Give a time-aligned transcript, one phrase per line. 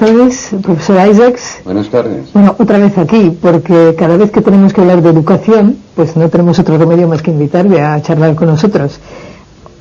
[0.00, 1.60] Tardes, profesor Isaacs.
[1.62, 2.32] Buenas tardes.
[2.32, 6.30] Bueno, otra vez aquí, porque cada vez que tenemos que hablar de educación, pues no
[6.30, 8.98] tenemos otro remedio más que invitarle a charlar con nosotros.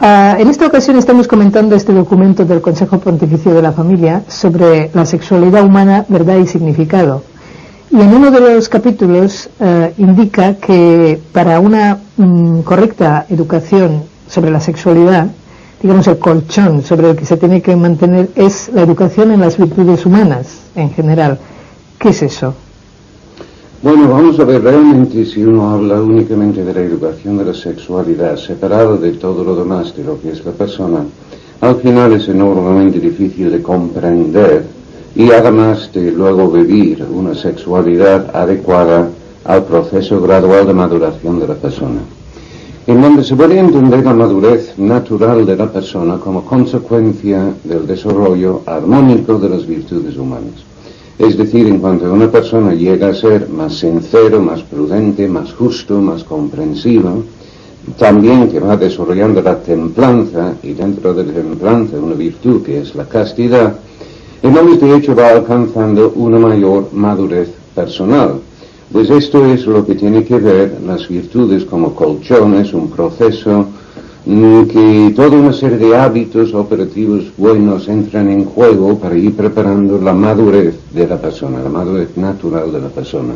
[0.01, 4.91] Ah, en esta ocasión estamos comentando este documento del Consejo Pontificio de la Familia sobre
[4.93, 7.23] la sexualidad humana, verdad y significado.
[7.89, 14.51] Y en uno de los capítulos eh, indica que para una mm, correcta educación sobre
[14.51, 15.27] la sexualidad,
[15.81, 19.57] digamos el colchón sobre el que se tiene que mantener es la educación en las
[19.57, 21.39] virtudes humanas en general.
[21.97, 22.53] ¿Qué es eso?
[23.81, 28.35] Bueno, vamos a ver, realmente si uno habla únicamente de la educación de la sexualidad,
[28.35, 31.05] separado de todo lo demás de lo que es la persona,
[31.61, 34.65] al final es enormemente difícil de comprender
[35.15, 39.09] y además de luego vivir una sexualidad adecuada
[39.45, 42.01] al proceso gradual de maduración de la persona,
[42.89, 48.63] en donde se puede entender la madurez natural de la persona como consecuencia del desarrollo
[48.65, 50.55] armónico de las virtudes humanas.
[51.19, 56.01] Es decir, en cuanto una persona llega a ser más sincero, más prudente, más justo,
[56.01, 57.25] más comprensivo,
[57.95, 62.95] también que va desarrollando la templanza, y dentro de la templanza una virtud que es
[62.95, 63.71] la castidad,
[64.41, 68.48] hombre de hecho va alcanzando una mayor madurez personal.
[68.91, 73.67] Pues esto es lo que tiene que ver las virtudes como colchones, un proceso
[74.25, 79.99] mm, que toda una serie de hábitos operativos buenos entran en juego para ir preparando
[79.99, 83.33] la madurez de la persona, la madurez natural de la persona.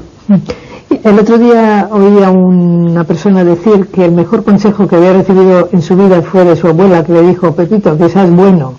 [1.03, 5.69] El otro día oí a una persona decir que el mejor consejo que había recibido
[5.71, 8.73] en su vida fue de su abuela que le dijo, Pepito, que seas bueno.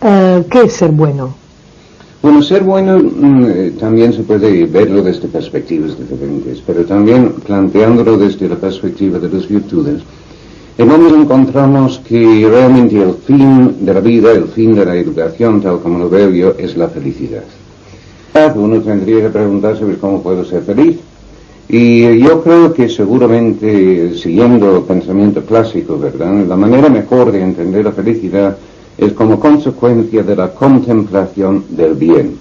[0.00, 1.41] Eh, ¿Qué es ser bueno?
[2.22, 8.16] Bueno, ser bueno mm, eh, también se puede verlo desde perspectivas diferentes, pero también planteándolo
[8.16, 10.02] desde la perspectiva de las virtudes.
[10.78, 15.60] En donde encontramos que realmente el fin de la vida, el fin de la educación,
[15.60, 17.42] tal como lo veo yo, es la felicidad.
[18.54, 20.98] Uno tendría que preguntarse cómo puedo ser feliz.
[21.68, 26.46] Y yo creo que seguramente, siguiendo el pensamiento clásico, ¿verdad?
[26.46, 28.56] La manera mejor de entender la felicidad
[28.98, 32.38] es como consecuencia de la contemplación del bien.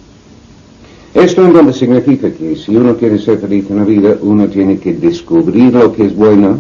[1.14, 4.80] Esto en donde significa que si uno quiere ser feliz en la vida, uno tiene
[4.80, 6.60] que descubrir lo que es bueno,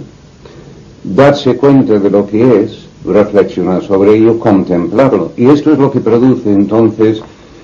[1.03, 5.31] darse cuenta de lo que es, reflexionar sobre ello, contemplarlo.
[5.37, 7.21] Y esto es lo que produce entonces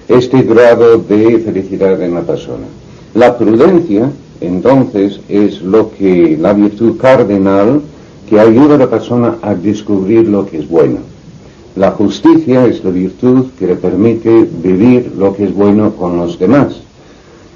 [0.08, 2.66] este grado de felicidad en la persona.
[3.14, 4.10] La prudencia,
[4.40, 7.82] entonces, es lo que, la virtud cardinal
[8.30, 11.00] que ayuda a la persona a descubrir lo que es bueno.
[11.78, 16.40] La justicia es la virtud que le permite vivir lo que es bueno con los
[16.40, 16.82] demás.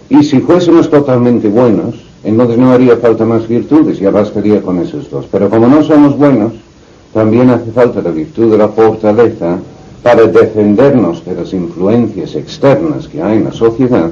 [0.10, 5.10] Y si fuésemos totalmente buenos, entonces no haría falta más virtudes, ya bastaría con esos
[5.10, 5.26] dos.
[5.32, 6.54] Pero como no somos buenos,
[7.16, 9.58] también hace falta la virtud de la fortaleza
[10.04, 14.12] para defendernos de las influencias externas que hay en la sociedad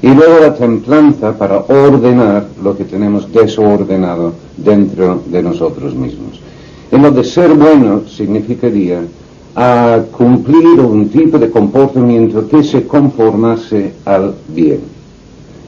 [0.00, 6.40] y luego la templanza para ordenar lo que tenemos desordenado dentro de nosotros mismos.
[6.92, 9.02] En lo de ser bueno significaría
[9.54, 14.80] a cumplir un tipo de comportamiento que se conformase al bien.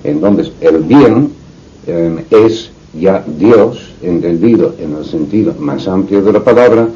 [0.05, 1.31] Entonces, el bien
[1.87, 6.89] em, es ya Dios, entendido en el sentido más amplio de la palabra,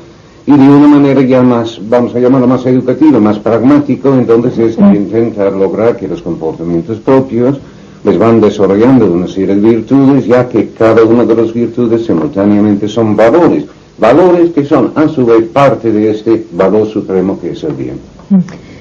[0.46, 4.78] y de una manera ya más, vamos a llamarlo más educativo, más pragmático, entonces es
[4.78, 7.58] intentar lograr que los comportamientos propios
[8.04, 12.86] les van desarrollando una serie de virtudes, ya que cada una de las virtudes simultáneamente
[12.86, 13.64] son valores
[13.98, 17.98] valores que son a su vez parte de este valor supremo que es el bien.
[18.30, 18.38] Mm.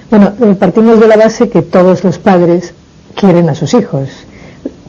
[0.10, 2.74] Bueno, eh, partimos de la base que todos los padres
[3.16, 4.10] quieren a sus hijos,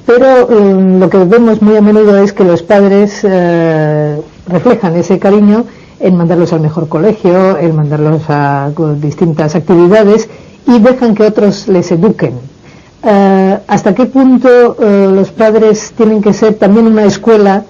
[0.04, 5.18] pero mm, lo que vemos muy a menudo es que los padres eh, reflejan ese
[5.18, 5.64] cariño
[6.00, 8.70] en mandarlos al mejor colegio, en mandarlos a
[9.00, 10.28] distintas actividades
[10.66, 12.34] y dejan que otros les eduquen.
[13.02, 17.64] Eh, ¿Hasta qué punto los padres tienen que ser también una escuela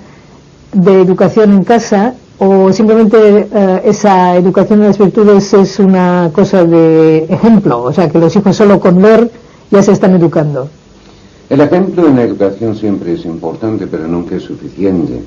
[0.73, 6.65] de educación en casa o simplemente eh, esa educación de las virtudes es una cosa
[6.65, 9.31] de ejemplo, o sea, que los hijos solo con ver
[9.71, 10.69] ya se están educando.
[11.49, 15.23] El ejemplo en la educación siempre es importante, pero nunca es suficiente.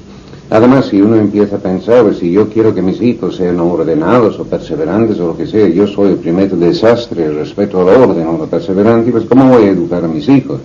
[0.51, 4.39] Además, si uno empieza a pensar, pues, si yo quiero que mis hijos sean ordenados
[4.39, 8.37] o perseverantes o lo que sea, yo soy el primer desastre respecto al orden o
[8.37, 10.59] la perseverancia, pues ¿cómo voy a educar a mis hijos?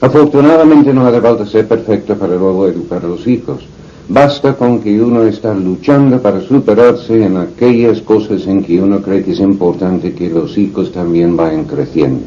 [0.00, 3.66] Afortunadamente no hace falta ser perfecto para luego educar a los hijos.
[4.12, 9.22] Basta con que uno está luchando para superarse en aquellas cosas en que uno cree
[9.22, 12.24] que es importante que los hijos también vayan creciendo.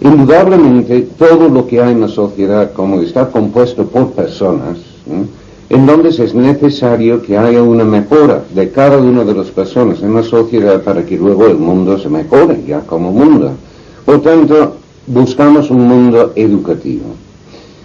[0.00, 4.78] Indudablemente, todo lo que hay en la sociedad, como está compuesto por personas,
[5.68, 10.14] en donde es necesario que haya una mejora de cada una de las personas en
[10.14, 13.50] la sociedad para que luego el mundo se mejore ya como mundo.
[14.04, 14.76] Por tanto,
[15.08, 17.16] buscamos un mundo educativo.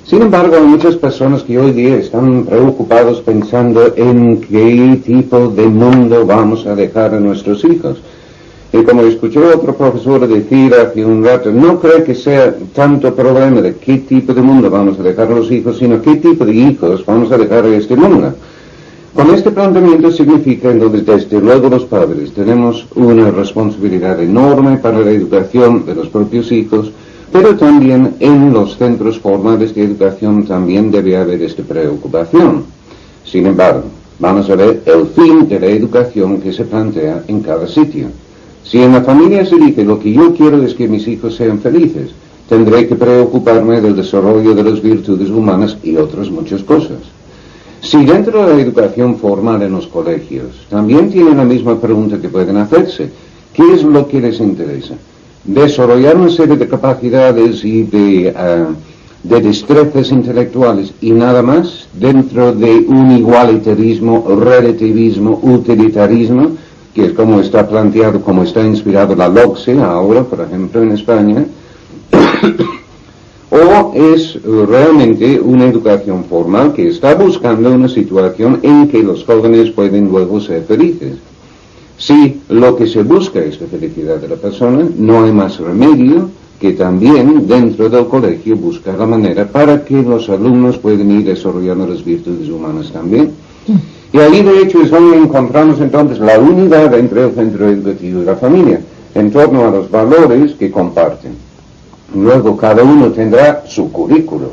[0.05, 5.65] Sin embargo, hay muchas personas que hoy día están preocupados pensando en qué tipo de
[5.65, 8.01] mundo vamos a dejar a nuestros hijos.
[8.73, 13.61] Y como escuché otro profesor decir hace un rato, no creo que sea tanto problema
[13.61, 16.53] de qué tipo de mundo vamos a dejar a los hijos, sino qué tipo de
[16.53, 18.33] hijos vamos a dejar a este mundo.
[19.13, 25.11] Con este planteamiento significa entonces desde luego los padres tenemos una responsabilidad enorme para la
[25.11, 26.91] educación de los propios hijos,
[27.33, 32.63] pero también en los centros formales de educación también debe haber esta preocupación.
[33.25, 33.85] Sin embargo,
[34.19, 38.09] vamos a ver el fin de la educación que se plantea en cada sitio.
[38.63, 41.57] Si en la familia se dice lo que yo quiero es que mis hijos sean
[41.57, 42.11] felices,
[42.47, 46.99] tendré que preocuparme del desarrollo de las virtudes humanas y otras muchas cosas.
[47.81, 52.29] Si dentro de la educación formal en los colegios también tienen la misma pregunta que
[52.29, 53.09] pueden hacerse,
[53.55, 54.93] ¿qué es lo que les interesa?
[55.45, 58.69] Desarrollar una serie de capacidades y de, ah,
[59.23, 66.51] de destrezas intelectuales y nada más dentro de un igualitarismo, relativismo, utilitarismo,
[66.93, 71.45] que es como está planteado, como está inspirado la LOCSE ahora, por ejemplo, en España,
[73.49, 79.71] o es realmente una educación formal que está buscando una situación en que los jóvenes
[79.71, 81.15] pueden luego ser felices.
[81.97, 86.29] Si lo que se busca es la felicidad de la persona, no hay más remedio
[86.59, 91.85] que también dentro del colegio buscar la manera para que los alumnos puedan ir desarrollando
[91.87, 93.31] las virtudes humanas también.
[94.11, 98.25] Y ahí de hecho es donde encontramos entonces la unidad entre el centro educativo y
[98.25, 98.79] la familia,
[99.15, 101.33] en torno a los valores que comparten.
[102.15, 104.51] Luego cada uno tendrá su currículum.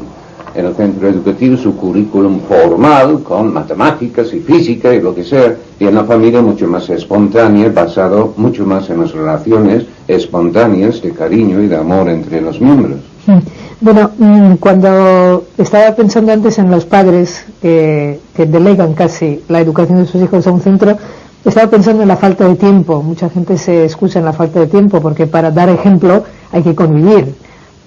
[0.54, 5.54] En el centro educativo su currículum formal, con matemáticas y física y lo que sea,
[5.78, 11.12] y en la familia mucho más espontánea, basado mucho más en las relaciones espontáneas de
[11.12, 12.98] cariño y de amor entre los miembros.
[13.26, 13.38] Mm.
[13.82, 20.06] Bueno, mm, cuando estaba pensando antes en los padres que, delegan casi la educación de
[20.06, 20.98] sus hijos a un centro,
[21.44, 23.02] estaba pensando en la falta de tiempo.
[23.02, 26.74] Mucha gente se excusa en la falta de tiempo porque para dar ejemplo hay que
[26.74, 27.34] convivir.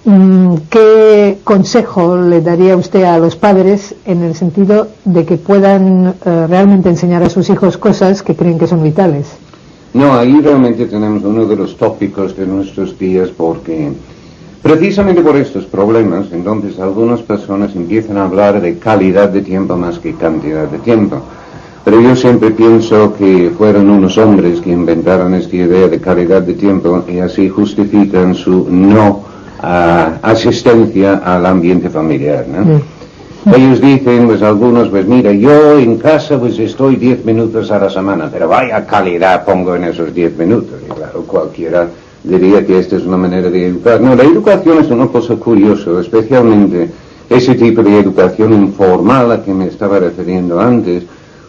[0.04, 6.14] Mm, ¿Qué consejo le daría usted a los padres en el sentido de que puedan
[6.24, 9.32] eh, realmente enseñar a sus hijos cosas que creen que son vitales?
[9.94, 13.92] No, ahí realmente tenemos uno de los tópicos de nuestros días porque
[14.64, 19.98] Precisamente por estos problemas, entonces algunas personas empiezan a hablar de calidad de tiempo más
[19.98, 21.20] que cantidad de tiempo.
[21.84, 26.54] Pero yo siempre pienso que fueron unos hombres que inventaron esta idea de calidad de
[26.54, 32.46] tiempo y así justifican su no ah, asistencia al ambiente familiar.
[32.48, 32.80] ¿no?
[33.54, 37.90] Ellos dicen, pues algunos, pues mira, yo en casa pues estoy 10 minutos a la
[37.90, 40.80] semana, pero vaya calidad pongo en esos 10 minutos.
[40.82, 41.88] Y claro, cualquiera
[42.22, 44.00] diría que esta es una manera de educar.
[44.00, 46.88] No, la educación es una cosa curiosa, especialmente
[47.28, 51.04] ese tipo de educación informal a que me estaba refiriendo antes,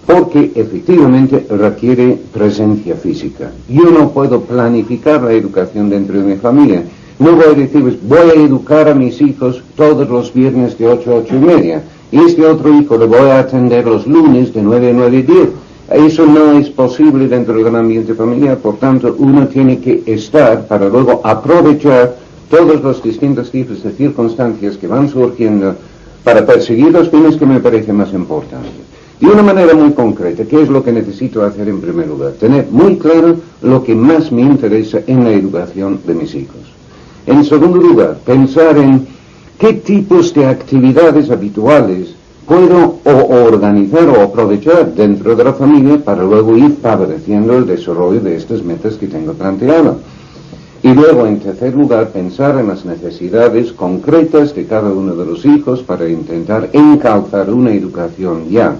[0.05, 3.51] porque efectivamente requiere presencia física.
[3.69, 6.83] Yo no puedo planificar la educación dentro de mi familia.
[7.17, 11.35] Decir, pues, voy a educar a mis hijos todos los viernes de 8 a 8
[11.35, 14.93] y media, y este otro hijo le voy a atender los lunes de 9 a
[14.93, 15.49] 9 y 10
[15.93, 20.89] eso no es posible dentro del ambiente familiar, por tanto uno tiene que estar para
[20.89, 22.15] luego aprovechar
[22.49, 25.75] todos los distintos tipos de circunstancias que van surgiendo
[26.23, 28.71] para perseguir los fines que me parecen más importantes.
[29.19, 32.31] De una manera muy concreta, ¿qué es lo que necesito hacer en primer lugar?
[32.31, 36.74] Tener muy claro lo que más me interesa en la educación de mis hijos.
[37.27, 39.07] En segundo lugar, pensar en
[39.57, 42.13] qué tipos de actividades habituales
[42.47, 48.35] puedo organizar o aprovechar dentro de la familia para luego ir favoreciendo el desarrollo de
[48.35, 49.97] estas metas que tengo planteado.
[50.83, 55.43] Y luego, en tercer lugar, pensar en las necesidades concretas de cada uno de los
[55.45, 58.75] hijos para intentar encalzar una educación ya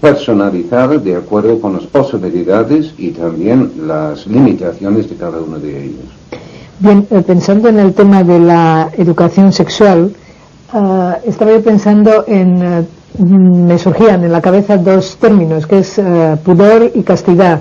[0.00, 6.27] personalizada de acuerdo con las posibilidades y también las limitaciones de cada uno de ellos.
[6.80, 10.12] Bien, eh, pensando en el tema de la educación sexual,
[10.70, 12.84] Ah, estaba yo pensando en, eh,
[13.18, 17.60] me surgían en la cabeza dos términos, que es eh, pudor y castidad.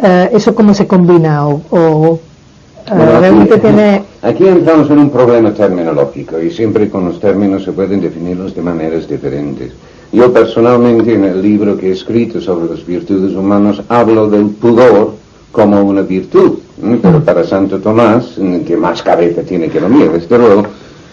[0.00, 1.44] ¿Eso cómo se combina?
[1.48, 2.20] O,
[2.88, 4.04] realmente tiene...
[4.22, 8.62] Aquí entramos en un problema terminológico y siempre con los términos se pueden definirlos de
[8.62, 9.72] maneras diferentes.
[10.12, 15.14] Yo personalmente en el libro que he escrito sobre las virtudes humanas hablo del pudor
[15.52, 16.58] como una virtud,
[17.02, 20.64] pero para Santo Tomás, que más cabeza tiene que lo mío, desde luego,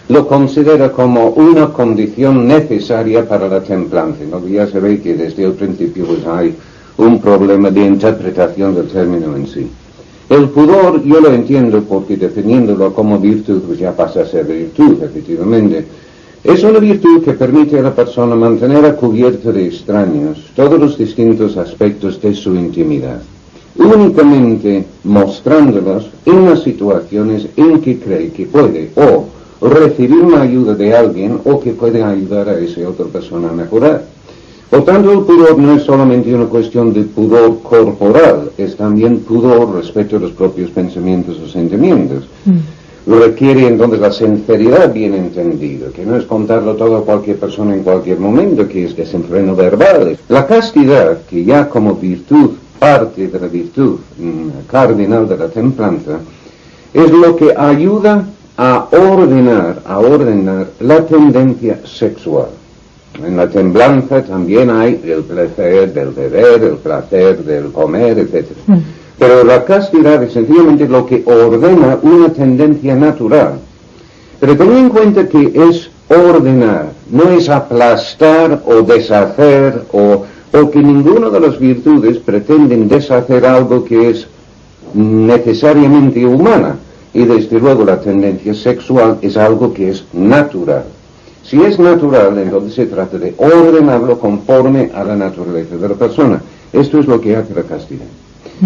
[0.08, 4.20] lo considera como una condición necesaria para la templanza.
[4.30, 4.46] ¿no?
[4.46, 6.54] Ya se ve que desde el principio pues, hay
[6.98, 9.68] un problema de interpretación del término en sí.
[10.28, 15.02] El pudor yo lo entiendo porque definiéndolo como virtud pues ya pasa a ser virtud,
[15.02, 15.84] efectivamente.
[16.42, 20.96] Es una virtud que permite a la persona mantener a cubierto de extraños todos los
[20.96, 23.20] distintos aspectos de su intimidad,
[23.78, 29.26] únicamente mostrándolos en las situaciones en que cree que puede o
[29.60, 34.04] recibir una ayuda de alguien o que puede ayudar a esa otra persona a mejorar.
[34.70, 39.74] Por tanto, el pudor no es solamente una cuestión de pudor corporal, es también pudor
[39.76, 42.24] respecto a los propios pensamientos o sentimientos.
[42.44, 43.10] Mm.
[43.20, 47.84] Requiere entonces la sinceridad bien entendida, que no es contarlo todo a cualquier persona en
[47.84, 50.18] cualquier momento, que es desenfreno verbal.
[50.28, 56.18] La castidad, que ya como virtud, parte de la virtud mm, cardinal de la templanza,
[56.92, 58.24] es lo que ayuda
[58.56, 62.48] a ordenar, a ordenar la tendencia sexual.
[63.24, 68.46] En la temblanza también hay el placer del beber, el placer del comer, etc.
[68.66, 68.78] Mm.
[69.18, 73.58] Pero la castidad es sencillamente lo que ordena una tendencia natural.
[74.38, 80.24] Pero ten en cuenta que es ordenar, no es aplastar o deshacer o
[80.56, 84.26] porque ninguna de las virtudes pretenden deshacer algo que es
[84.94, 86.76] necesariamente humana
[87.12, 90.84] y desde luego la tendencia sexual es algo que es natural.
[91.42, 96.40] Si es natural, entonces se trata de ordenarlo conforme a la naturaleza de la persona.
[96.72, 98.06] Esto es lo que hace la castidad.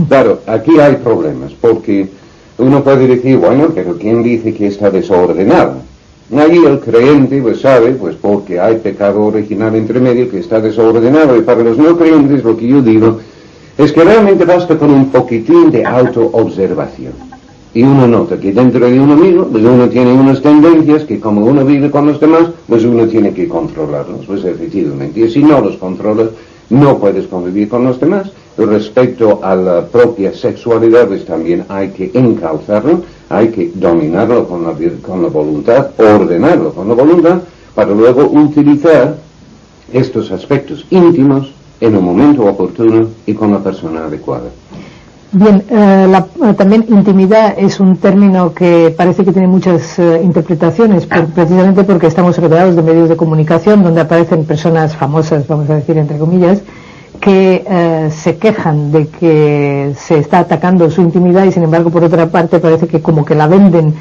[0.07, 2.09] Claro, aquí hay problemas, porque
[2.59, 4.91] uno puede decir, bueno, pero ¿quién dice que está
[6.31, 6.53] desordenado?
[6.53, 11.37] Ahí el creyente pues sabe, pues porque hay pecado original entre medio que está desordenado,
[11.37, 13.19] y para los no creyentes lo que yo digo
[13.77, 17.13] es que realmente basta con un poquitín de autoobservación
[17.73, 21.47] y uno nota que dentro de uno mismo, pues uno tiene unas tendencias que como
[21.47, 25.21] uno vive con los demás, pues uno tiene que controlarlos, pues efectivamente.
[25.21, 26.31] Y si no los controlas,
[26.71, 28.31] no puedes convivir con los demás.
[28.57, 34.75] Respecto a la propia sexualidad, pues también hay que encauzarlo, hay que dominarlo con la,
[35.03, 37.41] con la voluntad, ordenarlo con la voluntad,
[37.75, 39.17] para luego utilizar
[39.93, 44.51] estos aspectos íntimos en un momento oportuno y con la persona adecuada.
[45.33, 51.07] Bien, eh, eh, también intimidad es un término que parece que tiene muchas eh, interpretaciones,
[51.07, 55.97] precisamente porque estamos rodeados de medios de comunicación donde aparecen personas famosas, vamos a decir
[55.99, 56.63] entre comillas,
[57.21, 57.65] que
[58.11, 62.59] se quejan de que se está atacando su intimidad y sin embargo por otra parte
[62.59, 63.95] parece que como que la venden.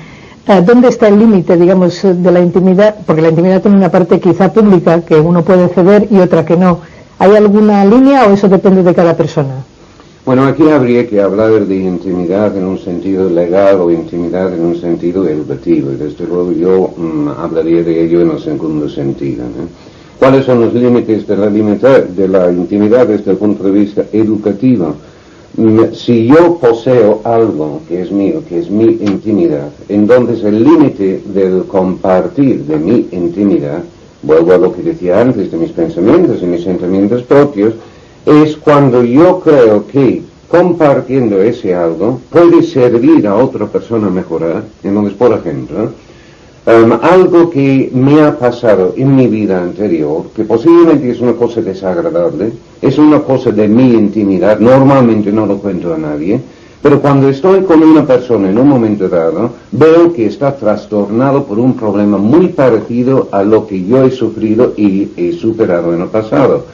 [0.66, 2.96] ¿Dónde está el límite, digamos, de la intimidad?
[3.06, 6.56] Porque la intimidad tiene una parte quizá pública que uno puede ceder y otra que
[6.56, 6.80] no.
[7.20, 9.66] ¿Hay alguna línea o eso depende de cada persona?
[10.26, 14.76] Bueno, aquí habría que hablar de intimidad en un sentido legal o intimidad en un
[14.76, 15.92] sentido educativo.
[15.92, 19.46] Y desde luego yo mm, hablaría de ello en el segundo sentido.
[20.20, 24.96] ¿Cuáles son los límites de la, de la intimidad desde el punto de vista educativo?
[25.56, 31.24] Mm, si yo poseo algo que es mío, que es mi intimidad, entonces el límite
[31.34, 33.82] del compartir de mi intimidad,
[34.22, 37.74] vuelvo a lo que decía antes de mis pensamientos y mis sentimientos propios,
[38.26, 44.64] es cuando yo creo que compartiendo ese algo puede servir a otra persona a mejorar.
[44.84, 45.92] Entonces, por ejemplo,
[46.66, 51.62] um, algo que me ha pasado en mi vida anterior, que posiblemente es una cosa
[51.62, 56.42] desagradable, es una cosa de mi intimidad, normalmente no lo cuento a nadie,
[56.82, 61.60] pero cuando estoy con una persona en un momento dado, veo que está trastornado por
[61.60, 66.08] un problema muy parecido a lo que yo he sufrido y he superado en el
[66.08, 66.66] pasado.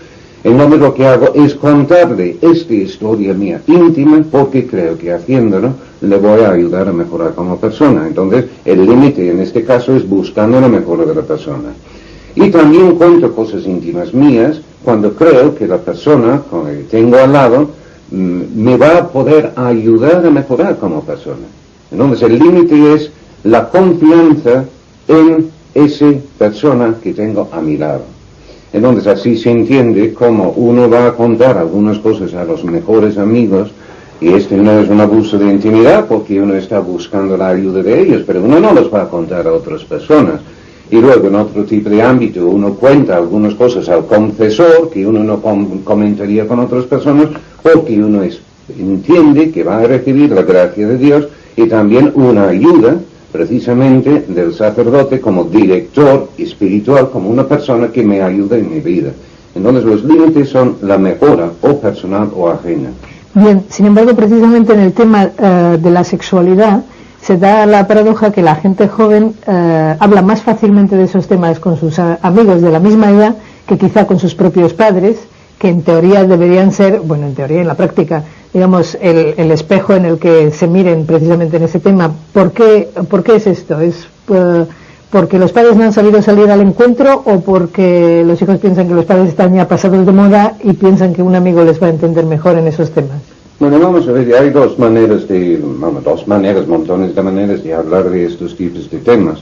[0.45, 6.17] Entonces lo que hago es contarle esta historia mía íntima porque creo que haciéndolo le
[6.17, 8.05] voy a ayudar a mejorar como persona.
[8.05, 11.73] Entonces el límite en este caso es buscando la mejora de la persona.
[12.35, 17.71] Y también cuento cosas íntimas mías cuando creo que la persona que tengo al lado
[18.11, 21.47] mm, me va a poder ayudar a mejorar como persona.
[21.91, 23.09] Entonces el límite es
[23.45, 24.63] la confianza
[25.07, 28.14] en esa persona que tengo a mi lado.
[28.75, 33.72] Entonces así se entiende cómo uno va a contar algunas cosas a los mejores amigos
[34.20, 38.01] y este no es un abuso de intimidad porque uno está buscando la ayuda de
[38.01, 40.41] ellos, pero uno no los va a contar a otras personas.
[40.91, 45.24] Y luego en otro tipo de ámbito uno cuenta algunas cosas al confesor que uno
[45.24, 45.41] no
[45.86, 47.27] comentaría con otras personas
[47.63, 48.24] porque uno
[48.77, 52.98] entiende que va a recibir la gracia de Dios y también una ayuda
[53.36, 59.12] precisamente del sacerdote como director espiritual, como una persona que me ayuda en mi vida.
[59.54, 62.89] Entonces los límites son la mejora o personal o ajena.
[63.34, 66.84] Bien, sin embargo, precisamente en el tema eh, de la sexualidad
[67.22, 71.60] se da la paradoja que la gente joven eh, habla más fácilmente de esos temas
[71.60, 73.36] con sus amigos de la misma edad
[73.68, 75.18] que quizá con sus propios padres,
[75.60, 78.24] que en teoría deberían ser, bueno, en teoría en la práctica
[78.55, 82.09] digamos, el, espejo en el que se miren precisamente en ese tema.
[82.31, 83.81] ¿Por qué, por qué es esto?
[83.81, 84.65] ¿Es eh,
[85.12, 88.93] porque los padres no han sabido salir al encuentro o porque los hijos piensan que
[88.93, 91.89] los padres están ya pasados de moda y piensan que un amigo les va a
[91.89, 93.17] entender mejor en esos temas?
[93.59, 98.09] Bueno, vamos a ver, hay dos maneras de, dos maneras, montones de maneras de hablar
[98.09, 99.39] de estos tipos de temas.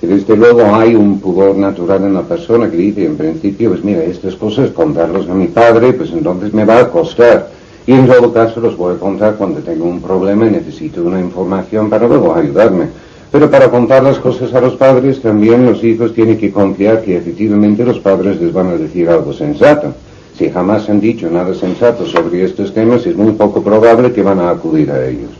[0.00, 3.82] Y desde luego hay un pudor natural en la persona que dice, en principio, pues
[3.82, 7.61] mira, estas cosas, contarlos a mi padre, pues entonces me va a costar.
[7.86, 11.20] Y en todo caso los voy a contar cuando tengo un problema y necesito una
[11.20, 12.86] información para luego ayudarme.
[13.32, 17.16] Pero para contar las cosas a los padres, también los hijos tienen que confiar que
[17.16, 19.94] efectivamente los padres les van a decir algo sensato.
[20.36, 24.38] Si jamás han dicho nada sensato sobre estos temas, es muy poco probable que van
[24.38, 25.30] a acudir a ellos.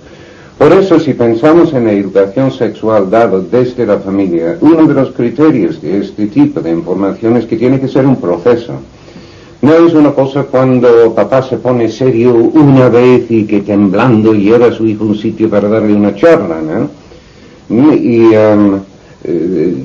[0.59, 5.11] Por eso, si pensamos en la educación sexual dada desde la familia, uno de los
[5.11, 8.75] criterios de este tipo de información es que tiene que ser un proceso.
[9.63, 14.67] No es una cosa cuando papá se pone serio una vez y que temblando lleva
[14.67, 16.91] a su hijo a un sitio para darle una charla, ¿no?
[17.95, 18.81] Y um,
[19.23, 19.85] eh,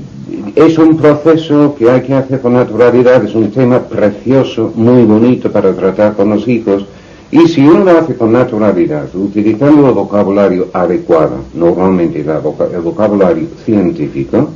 [0.56, 5.52] es un proceso que hay que hacer con naturalidad, es un tema precioso, muy bonito
[5.52, 6.84] para tratar con los hijos.
[7.30, 14.50] Y si uno lo hace con naturalidad, utilizando el vocabulario adecuado, normalmente el vocabulario científico,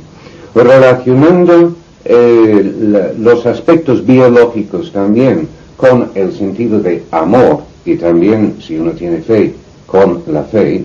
[0.52, 8.92] relacionando eh, los aspectos biológicos también con el sentido de amor y también, si uno
[8.92, 9.54] tiene fe,
[9.86, 10.84] con la fe,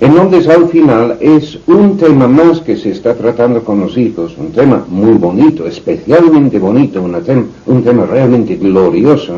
[0.00, 4.50] entonces al final es un tema más que se está tratando con los hijos, un
[4.50, 9.34] tema muy bonito, especialmente bonito, un tema realmente glorioso,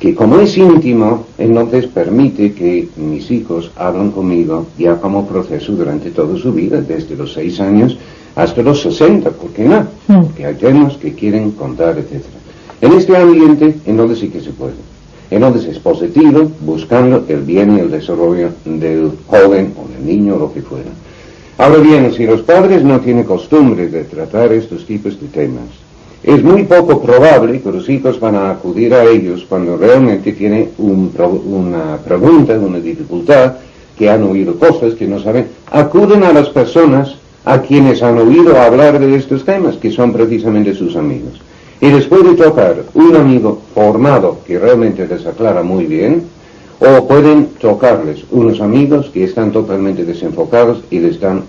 [0.00, 6.10] que como es íntimo, entonces permite que mis hijos hablen conmigo ya como proceso durante
[6.10, 7.98] toda su vida, desde los seis años
[8.36, 9.86] hasta los 60, ¿por qué no?
[10.08, 10.26] Mm.
[10.36, 12.22] Que hay temas que quieren contar, etc.
[12.80, 14.74] En este ambiente, en donde sí que se puede.
[15.30, 20.36] En donde es positivo, buscando el bien y el desarrollo del joven o del niño
[20.36, 20.90] o lo que fuera.
[21.58, 25.64] Ahora bien, si los padres no tienen costumbre de tratar estos tipos de temas,
[26.22, 30.70] es muy poco probable que los hijos van a acudir a ellos cuando realmente tienen
[30.76, 33.54] una pregunta, una dificultad,
[33.96, 35.46] que han oído cosas que no saben.
[35.70, 37.16] Acuden a las personas
[37.46, 41.40] a quienes han oído hablar de estos temas, que son precisamente sus amigos.
[41.80, 46.24] Y les puede tocar un amigo formado que realmente les aclara muy bien,
[46.80, 51.44] o pueden tocarles unos amigos que están totalmente desenfocados y les, dan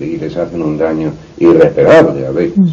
[0.00, 2.56] y les hacen un daño irreparable a veces.
[2.56, 2.68] Mm.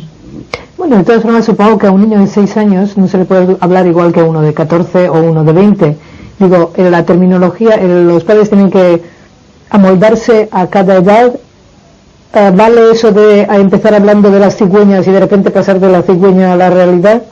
[0.78, 3.26] Bueno, de todas formas, supongo que a un niño de 6 años no se le
[3.26, 5.98] puede hablar igual que a uno de 14 o uno de 20.
[6.40, 9.02] Digo, en la terminología, los padres tienen que
[9.72, 11.40] amoldarse a cada edad eh,
[12.32, 16.54] ¿Vale eso de empezar hablando de las cigüeñas y de repente pasar de la cigüeña
[16.54, 17.24] a la realidad?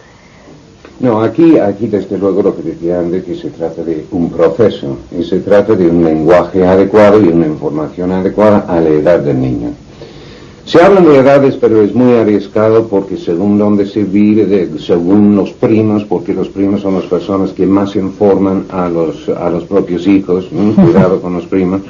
[1.00, 4.98] No, aquí, aquí desde luego lo que decía antes, que se trata de un proceso
[5.18, 9.40] y se trata de un lenguaje adecuado y una información adecuada a la edad del
[9.40, 9.70] niño.
[10.66, 15.54] Se hablan de edades, pero es muy arriesgado porque según donde se vive, según los
[15.54, 20.08] primos, porque los primos son las personas que más informan a los, a los propios
[20.08, 21.84] hijos, cuidado con los primos,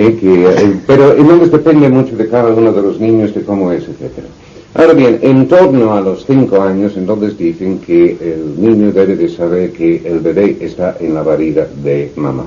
[0.00, 3.70] eh, que, eh, pero entonces depende mucho de cada uno de los niños, de cómo
[3.70, 4.24] es, etc.
[4.72, 9.28] Ahora bien, en torno a los cinco años, entonces dicen que el niño debe de
[9.28, 12.46] saber que el bebé está en la barriga de mamá.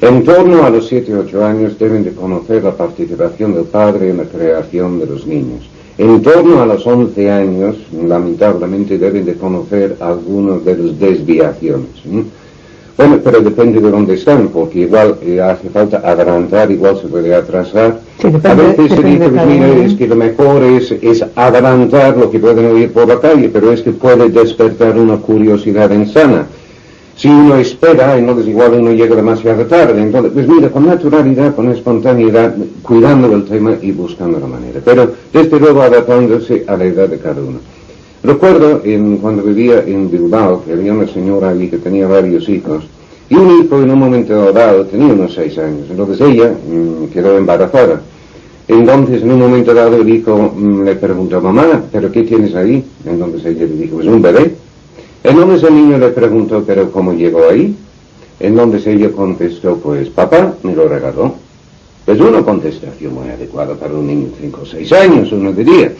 [0.00, 4.10] En torno a los siete o ocho años deben de conocer la participación del padre
[4.10, 5.68] en la creación de los niños.
[5.98, 11.90] En torno a los once años, lamentablemente, deben de conocer algunas de las desviaciones.
[12.96, 17.34] Bueno, pero depende de dónde están, porque igual eh, hace falta adelantar, igual se puede
[17.34, 18.00] atrasar.
[18.22, 22.38] a veces se dice, pues mira, es que lo mejor es, es adelantar lo que
[22.38, 26.46] pueden oír por la calle, pero es que puede despertar una curiosidad insana.
[27.20, 30.00] Si uno espera, entonces igual uno llega demasiado tarde.
[30.00, 34.80] Entonces, pues mira, con naturalidad, con espontaneidad, cuidando del tema y buscando la manera.
[34.82, 37.58] Pero desde luego adaptándose a la edad de cada uno.
[38.22, 38.82] Recuerdo
[39.22, 42.84] cuando vivía en Bilbao que había una señora allí que tenía varios hijos
[43.30, 45.86] y un hijo en un momento dado tenía unos seis años.
[45.88, 48.02] Entonces ella mm, quedó embarazada.
[48.68, 52.84] Entonces en un momento dado el hijo mm, le preguntó, mamá, ¿pero qué tienes ahí?
[53.06, 54.54] Entonces ella le dijo, es un bebé.
[55.24, 57.74] Entonces el niño le preguntó, ¿pero cómo llegó ahí?
[58.38, 61.36] Entonces ella contestó, pues papá me lo regaló.
[62.06, 65.92] Es una contestación muy adecuada para un niño de cinco o seis años, uno diría.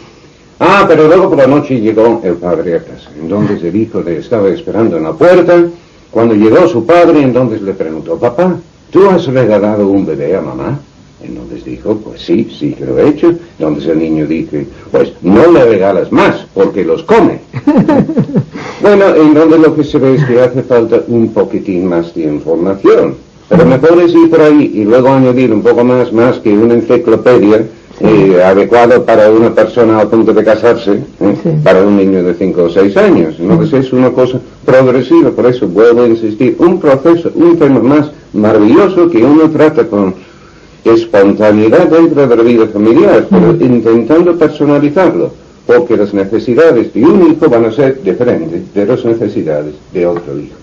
[0.62, 3.08] Ah, pero luego por la noche llegó el padre a casa.
[3.18, 5.64] Entonces el hijo le estaba esperando en la puerta.
[6.10, 8.56] Cuando llegó su padre, entonces le preguntó, papá,
[8.90, 10.78] ¿tú has regalado un bebé a mamá?
[11.22, 13.32] Entonces dijo, pues sí, sí que lo he hecho.
[13.58, 17.38] Entonces el niño dice, pues no le regalas más, porque los come.
[18.82, 23.14] bueno, entonces lo que se ve es que hace falta un poquitín más de información.
[23.48, 26.74] Pero mejor es ir por ahí y luego añadir un poco más, más que una
[26.74, 27.64] enciclopedia
[28.00, 31.60] eh, adecuado para una persona a punto de casarse, ¿eh?
[31.62, 33.34] para un niño de 5 o 6 años.
[33.38, 38.10] Entonces es una cosa progresiva, por eso vuelvo a insistir, un proceso, un tema más
[38.32, 40.14] maravilloso que uno trata con
[40.84, 45.32] espontaneidad dentro de la vida familiar, pero intentando personalizarlo,
[45.66, 50.38] porque las necesidades de un hijo van a ser diferentes de las necesidades de otro
[50.38, 50.56] hijo.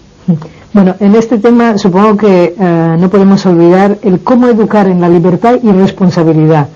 [0.74, 5.08] Bueno, en este tema supongo que eh, no podemos olvidar el cómo educar en la
[5.08, 6.68] libertad y responsabilidad,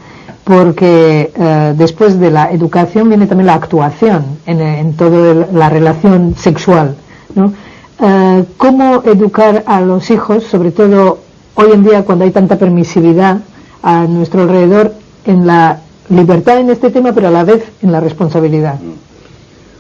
[0.52, 6.36] porque eh, después de la educación viene también la actuación en, en toda la relación
[6.36, 6.96] sexual.
[7.36, 7.54] ¿no?
[8.02, 11.20] Eh, ¿Cómo educar a los hijos, sobre todo
[11.56, 13.38] hoy en día cuando hay tanta permisividad
[13.82, 14.94] a nuestro alrededor
[15.26, 18.76] en la libertad en este tema, pero a la vez en la responsabilidad.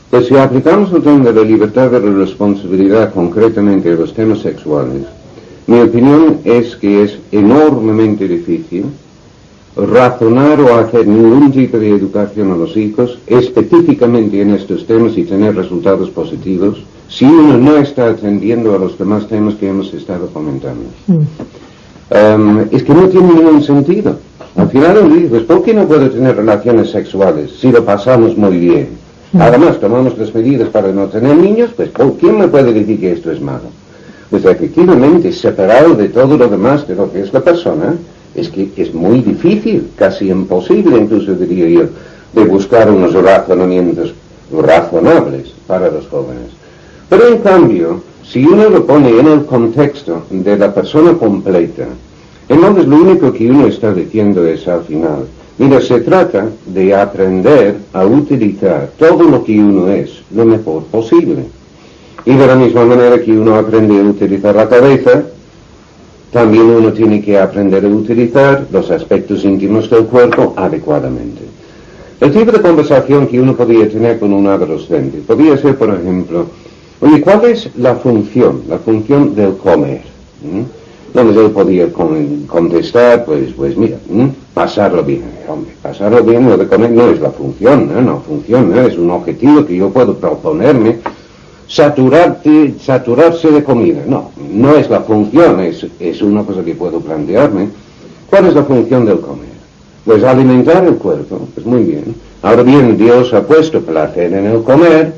[0.09, 4.39] Pues si aplicamos el tema de la libertad de la responsabilidad concretamente a los temas
[4.39, 5.03] sexuales,
[5.67, 8.85] mi opinión es que es enormemente difícil
[9.75, 15.23] razonar o hacer ningún tipo de educación a los hijos específicamente en estos temas y
[15.23, 20.27] tener resultados positivos si uno no está atendiendo a los demás temas que hemos estado
[20.27, 20.85] comentando.
[21.07, 21.19] Mm.
[22.09, 24.17] Em, es que no tiene ningún sentido.
[24.55, 28.89] Al final dices, ¿por qué no puedo tener relaciones sexuales si lo pasamos muy bien?
[29.33, 29.41] Mm.
[29.41, 33.31] Además, tomamos las medidas para no tener niños, pues ¿quién me puede decir que esto
[33.31, 33.69] es malo?
[34.29, 37.95] Pues efectivamente, separado de todo lo demás, de lo que es la persona,
[38.35, 41.89] es que es muy difícil, casi imposible incluso diría yo,
[42.33, 44.13] de buscar unos razonamientos
[44.51, 46.51] razonables para los jóvenes.
[47.09, 51.87] Pero en cambio, si uno lo pone en el contexto de la persona completa,
[52.47, 55.25] entonces lo único que uno está diciendo es al final,
[55.57, 61.45] mira, se trata de aprender a utilizar todo lo que uno es lo mejor posible.
[62.25, 65.23] Y de la misma manera que uno aprende a utilizar la cabeza,
[66.31, 71.41] también uno tiene que aprender a utilizar los aspectos íntimos del cuerpo adecuadamente.
[72.19, 76.45] El tipo de conversación que uno podría tener con un adolescente podría ser, por ejemplo,
[77.01, 78.61] Oye, ¿cuál es la función?
[78.69, 80.01] La función del comer.
[81.13, 83.97] Donde él podía contestar, pues, pues mira,
[84.53, 85.23] pasarlo bien.
[85.47, 88.01] Hombre, pasarlo bien, lo de comer no es la función, ¿no?
[88.01, 88.81] No, función, ¿no?
[88.81, 90.99] Es un objetivo que yo puedo proponerme.
[91.71, 94.01] Saturarse de comida.
[94.05, 97.69] No, no es la función, es, es una cosa que puedo plantearme.
[98.29, 99.51] ¿Cuál es la función del comer?
[100.03, 102.13] Pues alimentar el cuerpo, pues muy bien.
[102.41, 105.13] Ahora bien, Dios ha puesto placer en el comer,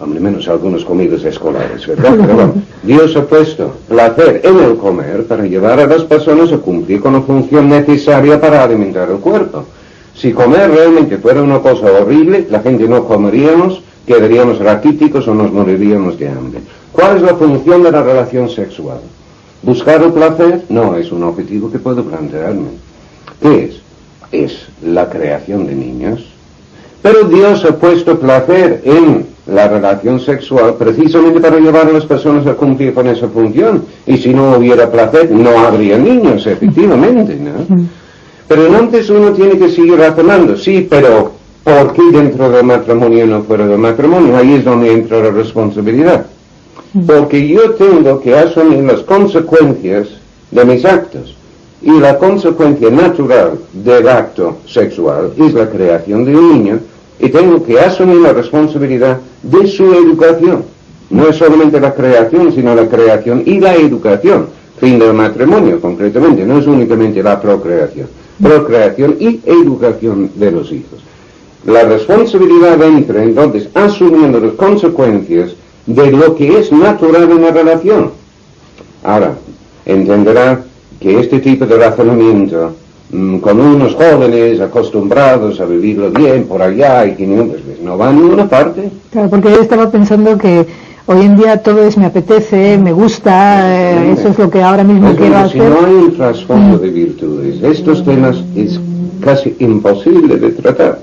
[0.00, 2.14] al menos algunos comidos escolares, ¿verdad?
[2.20, 7.00] Pero Dios ha puesto placer en el comer para llevar a las personas a cumplir
[7.00, 9.64] con la función necesaria para alimentar el cuerpo.
[10.14, 15.52] Si comer realmente fuera una cosa horrible, la gente no comeríamos, quedaríamos raquíticos o nos
[15.52, 16.60] moriríamos de hambre.
[16.92, 18.98] ¿Cuál es la función de la relación sexual?
[19.62, 20.62] ¿Buscar el placer?
[20.68, 22.68] No, es un objetivo que puedo plantearme.
[23.40, 23.80] ¿Qué es?
[24.30, 26.26] Es la creación de niños.
[27.02, 32.46] Pero Dios ha puesto placer en la relación sexual precisamente para llevar a las personas
[32.46, 33.84] a cumplir con esa función.
[34.06, 37.86] Y si no hubiera placer, no habría niños, efectivamente, ¿no?
[38.48, 41.32] Pero antes uno tiene que seguir razonando, sí, pero
[41.64, 44.36] ¿por qué dentro del matrimonio no fuera del matrimonio?
[44.36, 46.26] Ahí es donde entra la responsabilidad.
[47.06, 50.08] Porque yo tengo que asumir las consecuencias
[50.50, 51.34] de mis actos.
[51.82, 56.78] Y la consecuencia natural del acto sexual es la creación de un niño
[57.18, 60.64] y tengo que asumir la responsabilidad de su educación.
[61.10, 64.46] No es solamente la creación, sino la creación y la educación.
[64.80, 68.08] Fin del matrimonio, concretamente, no es únicamente la procreación.
[68.42, 71.00] Procreación y educación de los hijos.
[71.66, 75.52] La responsabilidad entra entonces asumiendo las consecuencias
[75.86, 78.10] de lo que es natural en la relación.
[79.02, 79.34] Ahora,
[79.84, 80.62] entenderá
[81.00, 82.74] que este tipo de razonamiento
[83.14, 88.08] Mm, con unos jóvenes acostumbrados a vivirlo bien por allá y que pues, no van
[88.08, 88.90] a ninguna parte.
[89.12, 90.66] Claro, porque yo estaba pensando que
[91.06, 94.82] hoy en día todo es me apetece, me gusta, eh, eso es lo que ahora
[94.82, 95.52] mismo quiero hacer.
[95.52, 98.80] Si no hay un trasfondo de virtudes, estos temas es
[99.20, 100.98] casi imposible de tratar.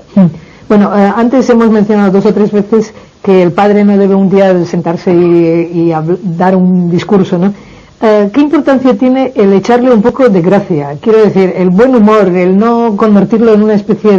[0.72, 4.30] Bueno, eh, antes hemos mencionado dos o tres veces que el padre no debe un
[4.30, 7.52] día sentarse y, y dar un discurso, ¿no?
[8.00, 10.96] Eh, ¿qué importancia tiene el echarle un poco de gracia?
[10.98, 14.18] Quiero decir, el buen humor, el no convertirlo en una especie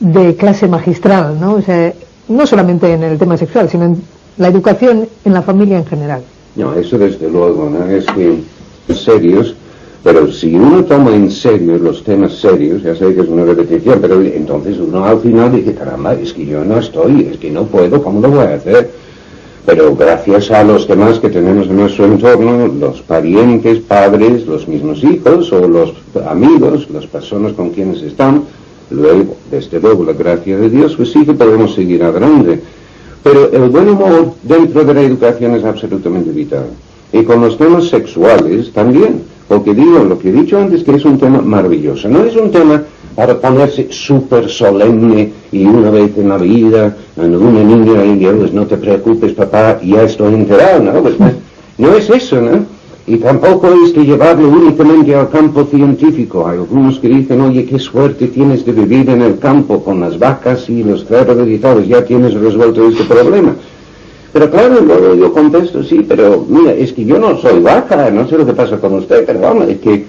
[0.00, 1.56] de, clase magistral, ¿no?
[1.56, 1.92] O sea,
[2.28, 4.02] no solamente en el tema sexual, sino en
[4.38, 6.22] la educación en la familia en general.
[6.56, 7.86] No, eso desde luego, ¿no?
[7.88, 8.42] Es que,
[8.94, 9.54] serios,
[10.02, 13.98] Pero si uno toma en serio los temas serios, ya sé que es una repetición,
[14.00, 17.66] pero entonces uno al final dice, caramba, es que yo no estoy, es que no
[17.66, 18.90] puedo, ¿cómo lo voy a hacer?
[19.64, 25.04] Pero gracias a los demás que tenemos en nuestro entorno, los parientes, padres, los mismos
[25.04, 25.94] hijos o los
[26.26, 28.42] amigos, las personas con quienes están,
[28.90, 32.60] luego, desde luego, la gracia de Dios, pues sí que podemos seguir adelante.
[33.22, 36.66] Pero el buen humor dentro de la educación es absolutamente vital.
[37.12, 39.31] Y con los temas sexuales también.
[39.48, 42.08] Porque digo, lo que he dicho antes, que es un tema maravilloso.
[42.08, 42.82] No es un tema
[43.14, 48.52] para ponerse súper solemne y una vez en la vida, en una niña y pues
[48.52, 51.02] no te preocupes papá, ya estoy enterado, ¿no?
[51.02, 51.16] Pues,
[51.78, 52.64] no es eso, ¿no?
[53.06, 56.46] Y tampoco es que llevarlo únicamente al campo científico.
[56.46, 60.18] Hay algunos que dicen, oye, qué suerte tienes de vivir en el campo con las
[60.18, 63.56] vacas y los cerdos y tal, ya tienes resuelto este problema.
[64.32, 68.38] Pero claro, yo contesto, sí, pero mira, es que yo no soy vaca, no sé
[68.38, 70.06] lo que pasa con usted, pero vamos, es que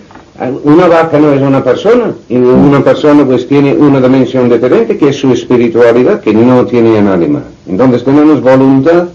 [0.64, 5.10] una vaca no es una persona, y una persona pues tiene una dimensión diferente que
[5.10, 7.44] es su espiritualidad, que no tiene en animal.
[7.68, 9.10] Entonces tenemos voluntad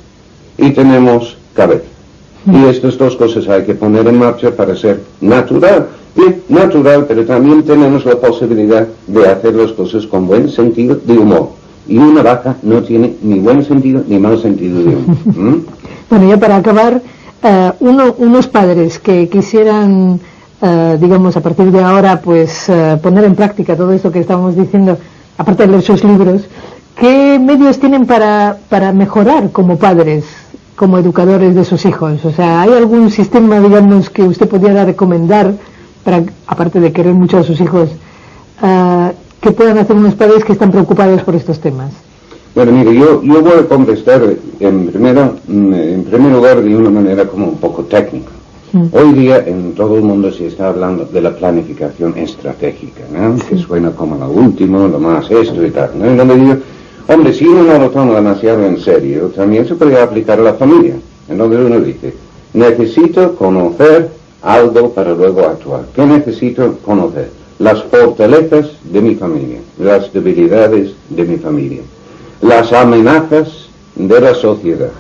[0.58, 1.84] y tenemos cabeza.
[2.50, 5.88] Y estas dos cosas hay que poner en marcha para ser natural.
[6.14, 11.18] Bien, natural, pero también tenemos la posibilidad de hacer las cosas con buen sentido de
[11.18, 11.57] humor.
[11.88, 14.96] Y una vaca no tiene ni buen sentido ni mal sentido de.
[16.10, 17.02] Bueno, ya para acabar,
[17.42, 20.18] eh, unos padres que quisieran,
[20.62, 24.56] eh, digamos, a partir de ahora, pues eh, poner en práctica todo esto que estamos
[24.56, 24.96] diciendo,
[25.36, 26.48] aparte de leer sus libros,
[26.96, 30.24] ¿qué medios tienen para, para mejorar como padres,
[30.76, 32.24] como educadores de sus hijos?
[32.24, 35.52] O sea, ¿hay algún sistema, digamos, que usted pudiera recomendar,
[36.04, 37.90] para, aparte de querer mucho a sus hijos,
[39.40, 41.92] que puedan hacer unos padres que están preocupados por estos temas?
[42.54, 44.22] Bueno, mire, yo, yo voy a contestar
[44.58, 48.30] en, primero, mm, en primer lugar de una manera como un poco técnica.
[48.72, 48.86] Mm.
[48.92, 53.36] Hoy día en todo el mundo se está hablando de la planificación estratégica, ¿no?
[53.36, 55.90] que suena como lo último, lo más esto y tal.
[55.94, 56.12] ¿no?
[56.12, 56.56] Y donde digo,
[57.06, 60.54] hombre, si uno no lo toma demasiado en serio, también se puede aplicar a la
[60.54, 60.96] familia.
[61.28, 62.14] En donde uno dice,
[62.54, 64.10] necesito conocer
[64.42, 65.84] algo para luego actuar.
[65.94, 67.37] ¿Qué necesito conocer?
[67.58, 71.82] Las fortalezas de mi familia, las debilidades de mi familia,
[72.40, 74.92] las amenazas de la sociedad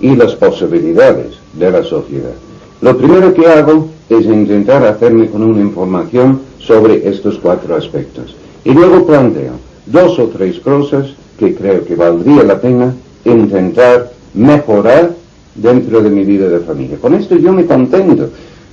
[0.00, 2.34] y las posibilidades de la sociedad.
[2.80, 8.34] Lo primero que hago es intentar hacerme con una información sobre estos cuatro aspectos.
[8.64, 9.52] Y luego planteo
[9.86, 12.94] dos o tres cosas que creo que valdría la pena
[13.24, 15.12] intentar mejorar
[15.54, 16.98] dentro de mi vida de familia.
[17.00, 18.30] Con esto yo me contento.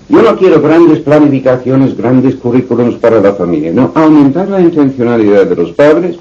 [0.09, 5.55] Yo no quiero grandes planificaciones, grandes currículums para la familia, no, aumentar la intencionalidad de
[5.55, 6.15] los padres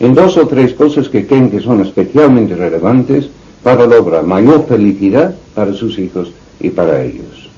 [0.00, 3.28] en dos o tres cosas que creen que son especialmente relevantes
[3.62, 7.48] para lograr mayor felicidad para sus hijos y para ellos.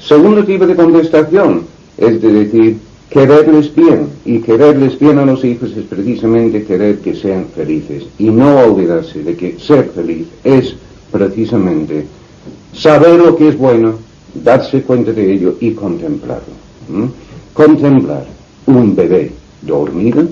[0.00, 1.64] Segundo tipo de contestación
[1.98, 2.78] es de decir,
[3.10, 8.28] quererles bien, y quererles bien a los hijos es precisamente querer que sean felices, y
[8.30, 10.76] no olvidarse de que ser feliz es
[11.10, 12.06] precisamente
[12.72, 14.05] saber lo que es bueno,
[14.42, 16.54] darse cuenta de ello y contemplarlo.
[17.52, 18.26] Contemplar
[18.66, 20.26] un bebé dormido,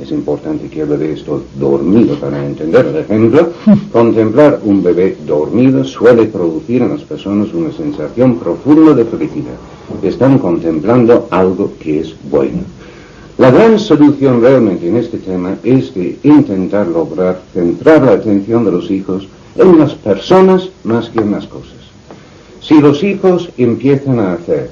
[0.00, 3.50] es importante que hable de esto dormido para entender el ejemplo,
[3.92, 9.58] contemplar un bebé dormido suele producir en las personas una sensación profunda de felicidad.
[10.02, 12.62] Están contemplando algo que es bueno.
[13.36, 18.72] La gran solución realmente en este tema es de intentar lograr centrar la atención de
[18.72, 21.79] los hijos en las personas más que en las cosas.
[22.70, 24.70] Si los hijos empiezan a hacer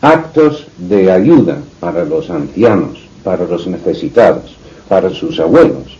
[0.00, 4.56] actos de ayuda para los ancianos, para los necesitados,
[4.88, 5.96] para sus abuelos,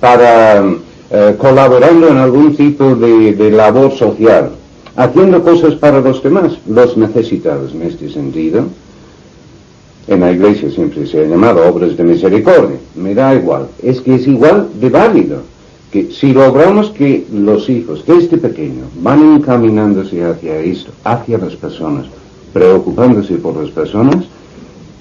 [0.00, 0.74] para
[1.08, 4.50] eh, colaborando en algún tipo de, de labor social,
[4.96, 8.64] haciendo cosas para los demás, los necesitados en este sentido,
[10.08, 14.16] en la iglesia siempre se ha llamado obras de misericordia, me da igual, es que
[14.16, 15.42] es igual de válido
[15.92, 22.06] que si logramos que los hijos desde pequeño van encaminándose hacia esto, hacia las personas,
[22.54, 24.24] preocupándose por las personas,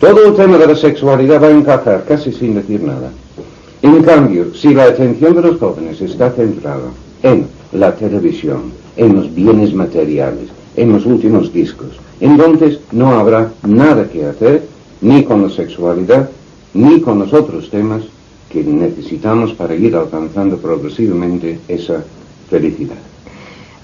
[0.02, 3.10] todo el tema de la sexualidad va a encajar casi sin decir nada.
[3.82, 6.90] En cambio, si la atención de los jóvenes está centrada
[7.24, 14.10] en la televisión, en los bienes materiales, en los últimos discos, entonces no habrá nada
[14.10, 14.68] que hacer
[15.00, 16.30] ni con la sexualidad,
[16.74, 18.02] ni con los otros temas
[18.52, 22.04] que necesitamos para ir alcanzando progresivamente esa
[22.50, 22.98] felicidad.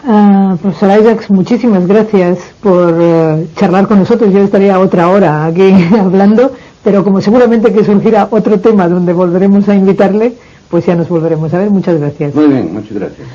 [0.04, 4.32] Uh, profesor Isaacs, muchísimas gracias por eh, charlar con nosotros.
[4.32, 6.54] Yo estaría otra hora aquí hablando,
[6.84, 10.34] pero como seguramente que surgirá otro tema donde volveremos a invitarle,
[10.70, 11.70] pues ya nos volveremos a ver.
[11.70, 12.36] Muchas gracias.
[12.36, 13.28] Muy bien, muchas gracias.